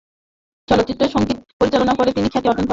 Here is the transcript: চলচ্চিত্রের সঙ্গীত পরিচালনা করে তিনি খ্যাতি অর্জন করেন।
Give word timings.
চলচ্চিত্রের 0.67 1.09
সঙ্গীত 1.09 1.37
পরিচালনা 1.59 1.93
করে 1.95 2.09
তিনি 2.11 2.27
খ্যাতি 2.29 2.47
অর্জন 2.47 2.55
করেন। 2.57 2.69